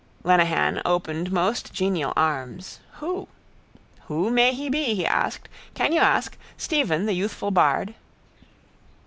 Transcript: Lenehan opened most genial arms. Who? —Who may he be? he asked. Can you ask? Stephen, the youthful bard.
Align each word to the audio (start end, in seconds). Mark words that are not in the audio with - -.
Lenehan 0.23 0.81
opened 0.83 1.31
most 1.31 1.73
genial 1.73 2.11
arms. 2.15 2.79
Who? 2.93 3.27
—Who 4.07 4.31
may 4.31 4.51
he 4.51 4.67
be? 4.67 4.95
he 4.95 5.05
asked. 5.05 5.47
Can 5.75 5.93
you 5.93 5.99
ask? 5.99 6.35
Stephen, 6.57 7.05
the 7.05 7.13
youthful 7.13 7.51
bard. 7.51 7.93